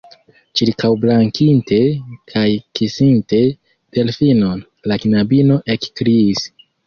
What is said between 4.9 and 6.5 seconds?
la knabino ekkriis: